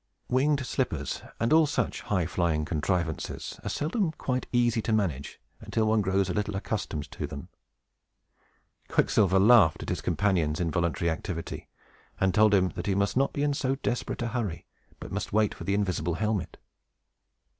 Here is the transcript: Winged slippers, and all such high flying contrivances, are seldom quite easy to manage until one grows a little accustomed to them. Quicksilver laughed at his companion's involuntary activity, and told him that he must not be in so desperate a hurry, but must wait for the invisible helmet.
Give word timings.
Winged 0.29 0.65
slippers, 0.65 1.21
and 1.39 1.53
all 1.53 1.67
such 1.67 2.01
high 2.01 2.25
flying 2.25 2.65
contrivances, 2.65 3.59
are 3.63 3.69
seldom 3.69 4.11
quite 4.13 4.47
easy 4.51 4.81
to 4.81 4.91
manage 4.91 5.39
until 5.59 5.85
one 5.85 6.01
grows 6.01 6.27
a 6.27 6.33
little 6.33 6.55
accustomed 6.55 7.11
to 7.11 7.27
them. 7.27 7.49
Quicksilver 8.87 9.37
laughed 9.37 9.83
at 9.83 9.89
his 9.89 10.01
companion's 10.01 10.59
involuntary 10.59 11.11
activity, 11.11 11.69
and 12.19 12.33
told 12.33 12.55
him 12.55 12.69
that 12.69 12.87
he 12.87 12.95
must 12.95 13.15
not 13.15 13.31
be 13.31 13.43
in 13.43 13.53
so 13.53 13.75
desperate 13.75 14.23
a 14.23 14.29
hurry, 14.29 14.65
but 14.99 15.11
must 15.11 15.31
wait 15.33 15.53
for 15.53 15.65
the 15.65 15.75
invisible 15.75 16.15
helmet. 16.15 16.57